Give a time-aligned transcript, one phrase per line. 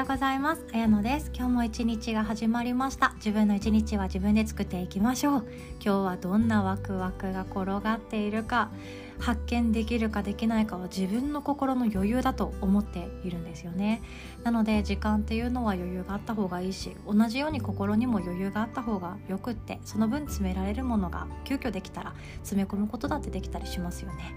[0.00, 0.64] ようございます。
[0.72, 1.30] あやのです。
[1.34, 3.12] 今日も一日が始まりました。
[3.16, 5.46] 自分の一日は自分で作っていきましょう。
[5.74, 8.70] 今日はどんなワクワクが転がっているか。
[9.20, 14.02] 発見できるかできないかは自分の心の余裕だと思っているんですよね。
[14.44, 24.34] なので時間っていうのは余裕があった方がいいし同じように心にも余裕があった方がよくってその分詰められるものが急遽できたら詰め込むことだってできたりしますよね。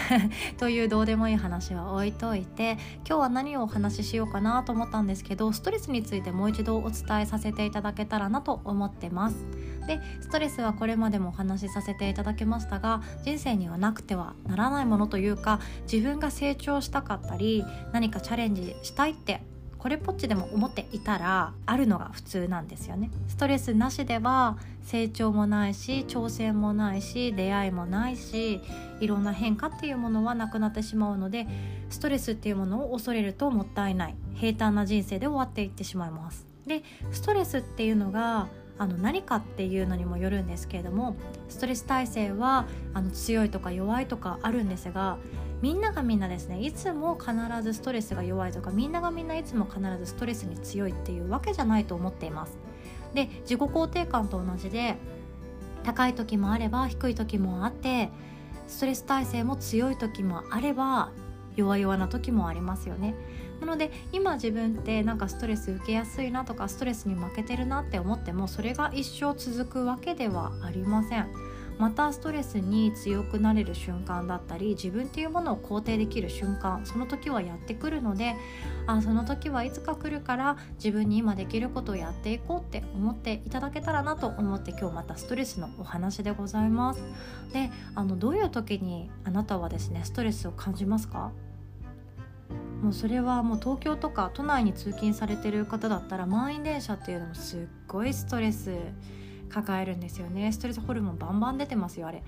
[0.56, 9.36] というどうでもいい話は置いといて今日は何をお話ししようかなと思ったんですけどストレスについてもう一度お伝えさせていただけたらなと思ってます。
[9.86, 19.42] でストレスはこれまでもお話しさせていただきましたが人生にはなくてはならないものというか自分が成長したかったり何かチャレンジしたいって
[19.82, 23.10] これっぽっちでも思っていたらあるのが普通なんですよね。
[23.26, 28.60] ストレスなしでは成長もないし挑戦もないし出会いもないし
[29.00, 31.48] いろんな変化っていうものはなくなってしまうので
[31.90, 34.14] ストレスっていうものを恐れるともったいない。
[34.34, 36.46] 平坦な人生で終わっていってしまいます。
[36.64, 38.46] でストレスっていうのが
[38.82, 41.14] あの何かっていうのにもよるんですけれども
[41.48, 45.18] ストレス耐性はあの強いとか弱いとかあるんですが
[45.60, 52.58] みんながみんなですねいつも必ずストレスが弱いとかみんながみんないつも必ずストレスに強いっていうわけじゃないと思っています。
[53.14, 54.96] で自己肯定感と同じで
[55.84, 58.10] 高い時もあれば低い時もあって
[58.66, 61.12] ストレス耐性も強い時もあれば
[61.56, 63.14] 弱々な時もありますよね。
[63.60, 71.51] なので今自分ってなんかストレス受けやすいなとかストレスに負けてるなって思ってもそれが一生続くわけではありません。
[71.78, 78.36] またストレスに強くなれる瞬間だったり自分っていうものを肯定できる瞬間その時はやってくるので
[78.86, 87.02] あその時はいつか来るから自分に今できることをやっていこうって思っていただけたらなと思って今日またストレスのお話でございます。
[87.52, 91.32] であのどういう時にあなたはですねストレスを感じますか？
[92.82, 98.72] もうそれはもう東京とか都内に通勤されてる方だったら満員電車っていうのもすっごいストレス。
[99.52, 100.50] 抱えるんですよね。
[100.52, 102.22] ストレスホルモンバンバン出てますよあれ。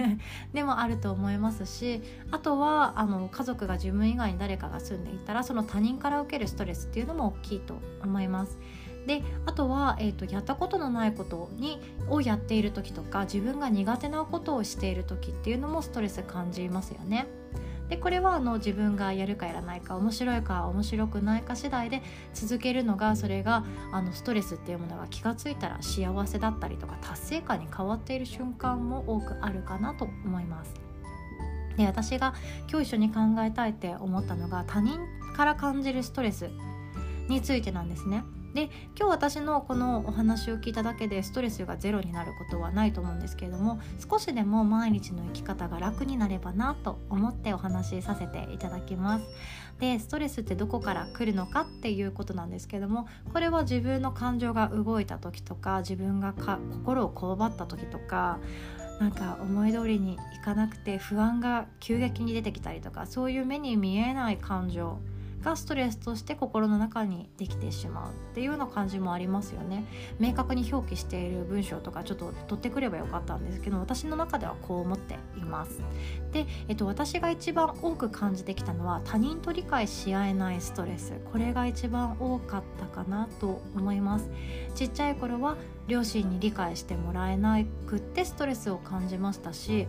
[0.52, 8.58] でもあると思いますしあとはあの家族が自分以外に誰かが住んでいたらその他人から受けるストレスっていうのも大きいと思います。
[9.06, 17.26] であとは、えーと、とやったことのないことにをやっている時とか自分が苦手なことをしている時っていうのもストレス感じますよね。
[17.90, 22.02] でこれはあの自分がやるかやらないか面白いか面白くないか次第で
[22.32, 30.72] 続けるのがそれがあのストレスっていうものが気が付いたら幸せだったりとか達成感に変わっている瞬間も多くあるかなと思います。
[31.76, 32.34] で私が
[32.68, 35.00] 今日一緒に考えたいって思ったのが他人
[35.36, 36.48] から感じるストレス
[37.28, 38.22] についてなんですね。
[38.54, 38.64] で
[38.98, 43.80] 今日私のこのお話を聞いただけでストレスがゼロになることはないと思うんですけれども
[44.10, 49.24] 少しでも毎日の生き方が楽になればなと思ってお話しさせていただきます。
[49.78, 58.38] でストレスってどこから来るのかっていうことなんですけどもこれは自分の感情が動いた時とか自分が心をこわばった時とか
[59.00, 64.98] なんか思い通りにいかなくて不安が急激に出てきたりとかそういう目に見えない感情
[65.42, 69.84] がストレスとして心の中にできてしまうっていうような感じもありますよね。
[70.18, 75.80] 明確に表記している文章とかちょっと取ってくればよかったんですけど私の中ではこう思っています。
[76.32, 81.14] で、えっと、私が一番多く感じてきたのは他人と理解し合えないストレス。
[81.32, 84.30] これが一番多かったかなと思います。
[84.74, 85.56] ちっちゃい頃は
[85.88, 89.88] 両親に理解してもらえなくってストレスを感じましたし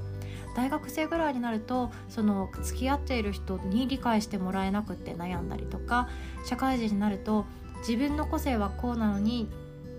[0.56, 6.10] 大学生ぐらいになるとその付き合っている人に理解してもらえなくって悩んだりとか
[6.46, 7.46] 社会人になると
[7.80, 9.50] 自分の個性はこうなのに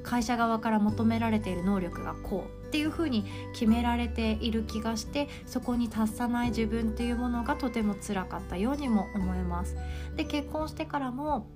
[0.02, 9.76] 会社側から求められている能力がこうっていうふうに決められている気がしてそこに達さない自分っていうものがとても辛かったようにも思います。
[10.16, 11.46] で結婚してからも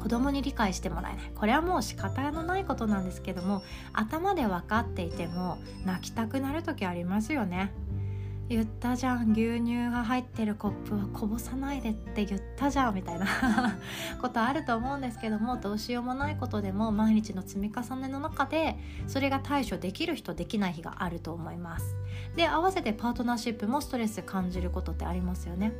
[0.00, 7.70] 子供に理解してもらえないこれはもう仕方のないことなんですけども頭で分かっていても泣きたくなる時ありますよね
[8.50, 13.26] 言ったじゃん牛乳が入ってるコップはこぼさないでって言ったじゃんみたいな。
[14.20, 18.76] ことあると思うんですけどもどうしようもないことでも毎日の積み重ねの中で
[19.06, 21.94] それが対処できる人できない日があると思います。
[22.34, 25.72] で合わせてパートナーシップもストレス感じることってありますよね。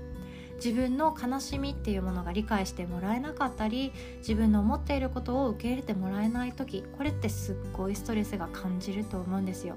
[0.64, 9.76] 自分の悲しみっていうものが理解してもらえなかったり自分の思っていることを受け入れてもらえない時これってすっごいストレスが感じると思うんですよ。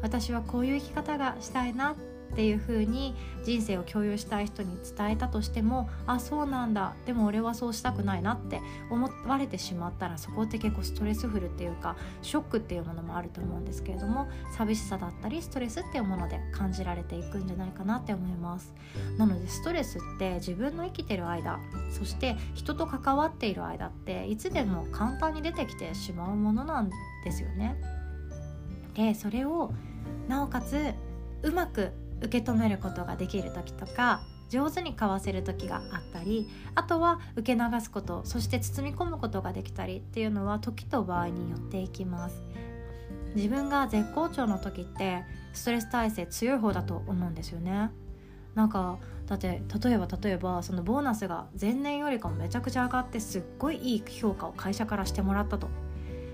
[0.00, 6.94] 私はこういう生き方がしたいなっっっていう風に人生を共有したい人に伝えたとしてもあそうなんだ。
[7.06, 8.60] でも俺はそうしたくないなって
[8.90, 18.72] 思われてしまったらそこって結構ストレスフルっていうかショックっていうものもあると思うんですけれども寂しさだったりストレスっていうもので感じられていくんじゃないかなって思います。
[19.18, 21.58] なのでストレスって自分の生きてる間
[21.90, 26.90] そして人と関わっている間っていつでも簡単に出てきてしまうものなん
[27.24, 27.76] ですよね。
[28.94, 29.72] でそれを
[30.28, 30.94] なおかつ
[31.42, 42.42] うまく受け止めることができる時とか上手に交わせる時があったりあとは受け流すことそして包み込むことができたりっていうのは時と場合によっていきます。
[43.34, 47.90] 自分が絶好調の時ってストレス耐性強い方だと思うんですよね。
[48.54, 55.68] なんかだって例えば例えばそのボーナスが前年よりかもめちゃくちゃ上がってすっごいいい評価を会社からしてもらったと。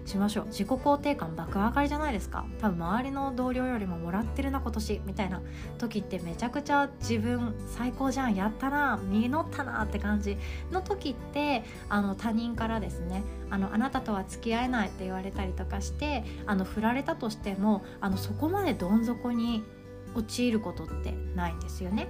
[0.06, 5.42] しましょう自己肯定感爆上がりじゃないですか多分周りの同僚よりももらってるな今年みたいな
[5.78, 10.38] 時ってめちゃくちゃ自分最高じゃんやったな実ったなって感じ
[10.70, 19.64] の時ってあの他人からですねあのあなたとは付き合えないって言われたりとかしてあの振られたとしてもあのそこまでどん底に
[20.14, 22.08] 陥ることってないんですよね。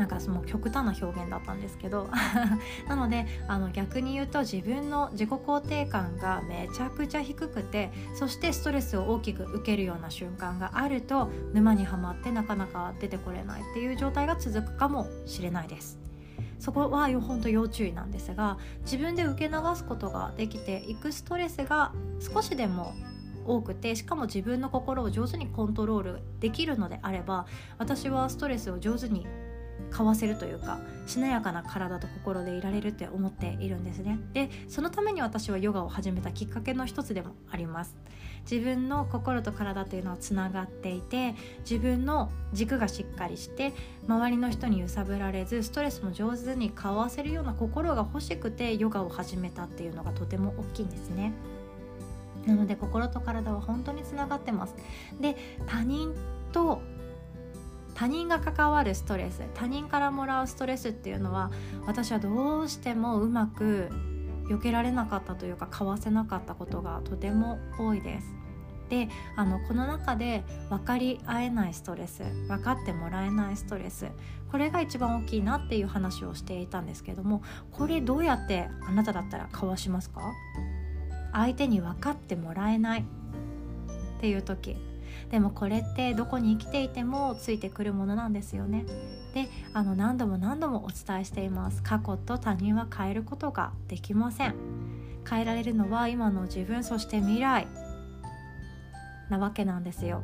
[0.00, 2.08] なんかその極端な表現だったんですけど
[2.88, 15.98] なのであの逆に言うと自分の自己肯定感がめちゃくちゃ低くてそしてストレスを大きく受けるような瞬間があると沼にはまってなかなか出てこれないっていう状態が続くかもしれないです。
[16.58, 22.94] そこは本当要注意なんですが自分で受け流すことができていくストレスが少しでも
[23.46, 27.46] 多くてしかも自分の心を上手にコントロールできるのであれば
[27.78, 29.26] 私はストレスを上手に
[29.90, 34.18] かわせるというかしなやかな体と心でいられるって思っているんですね。
[34.32, 37.96] でそのために私はヨガを始めたきっかけの一つでもあります。
[38.50, 43.72] 自分の心と体というのはつながっていて自分の軸がしっかりして
[44.08, 51.32] 周りの人に揺さぶられずストレスも上手にかわせるような心が欲しくてヨガを始めたっていうのがとても大きいんですね。
[52.46, 54.74] なので心と体は本当につながってます。
[55.20, 55.36] で
[55.66, 56.14] 他人
[56.52, 56.80] と
[58.00, 61.50] 他人が関わるストレス他人からもらうストレスっていうのは
[61.86, 63.90] 私はどうしてもうまく
[64.48, 68.34] 避けられなかったというかかわせなかったことがとても多いです。
[68.88, 74.06] であのこの中で分かり合えないストレス分かってもらえないストレス
[74.50, 80.22] これが一番大きいなっていう話をしていたんですけどもこれどうやってあなただったらかわしますか？
[81.32, 84.76] 相手に分かってもらえないっていう時
[85.30, 88.84] でもこれってどこに生きていてもついてくるものなんですよね。
[89.34, 91.82] であの何度も何度もお伝えしています。
[91.82, 94.54] 過去と他人は変えることができません。
[95.28, 97.66] 変えられるのは今の自分そして未来
[99.28, 100.22] なわけなんですよ。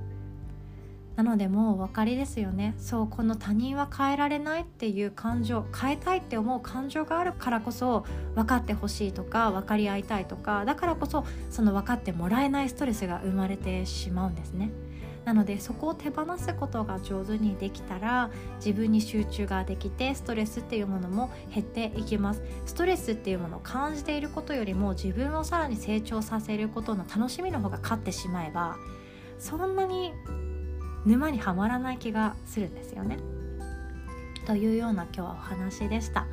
[1.16, 2.74] なのでもうお分かりですよね。
[2.76, 8.04] そうこの他人は変えられないっていう感情変えたいって思う感情があるからこそ
[8.34, 14.70] 分かってほしいとか分かり合いたいとかだからこそその分かってもらえないストレスが生まれてしまうんですね。
[15.24, 18.30] なのでそこを手放すことが上手にできたら
[18.64, 22.42] 自分に集中ができてストレスっていうものも減っていきます。
[22.64, 28.76] ストレスっていうものを感じていることよりも自分をさらに成長させることの楽しみの方が勝ってしまえば
[29.38, 30.12] そんなに
[31.06, 33.18] 沼にはまらない気がするんですよね。
[34.46, 36.26] というような今日はお話でした。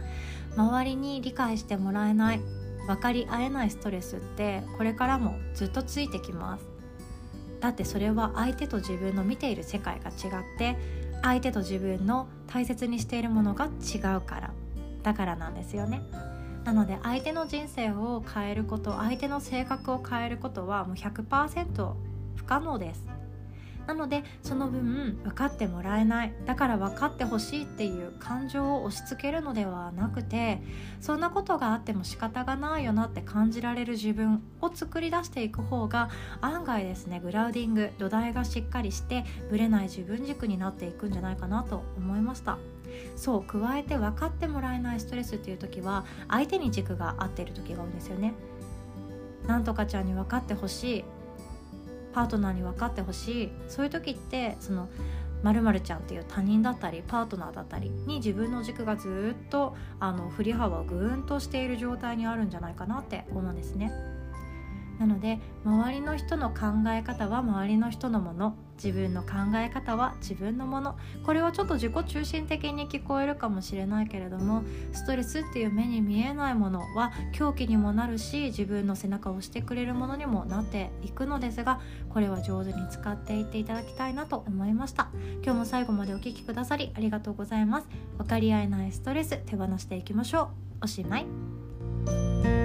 [0.55, 2.39] 周りに理解してもらえない
[2.87, 6.65] 分かり合えないストレスってこれからもずっとついてきます
[7.59, 10.77] だってそれは相手と自分の見ている世界が違って
[11.21, 14.53] 相手と自分の大切にしているものが違うから
[15.01, 16.01] だからなんですよね
[16.65, 21.93] なので相手の人生を変えること相手の性格を変えることはもう100%
[22.35, 23.05] 不可能です
[23.87, 30.61] なのでその分分かってもらえないだから分かってほしいっていう感情を押し付けるのではなくて
[31.01, 36.09] そんなことがあっても仕方がないよなって感じられる自分を作り出していく方が
[36.41, 42.57] 案外ですねグラウディング土台がしっかりしてぶれない自分軸になっていくんじゃないかなと思いました。
[43.15, 48.33] そう加えて分かってもらえないストレスっていう時は相手に軸が合っている時が多いんですよね。
[49.47, 51.05] なんとかちゃんに分かってほしい。
[52.13, 54.89] パートナーに分かってほしいそういう時ってその
[55.43, 63.91] まるちゃんっていう他人だったりパートナーだったりに自分の軸がずっとあの振り幅をぐーんとしている状態にあるんじゃないかなって思うんですね。
[64.99, 70.97] なので周りの人の考え方は周りの人のもの自分の考え方は自分のもの。
[71.25, 85.09] これはちょっと自己中心的に聞こえるかもしれないけれどもストレスっていう目に見えないものは狂気にもなるし自分の背中を押してくれるものにもなっていくのですがこれは上手に使っていっていただきたいなと思いました。
[85.43, 87.87] 今日も最後までお聴きくださりありがとうございます。
[88.17, 90.49] 分かり合えないストレス手放していきましょ
[90.81, 90.83] う。
[90.83, 92.62] おしまい。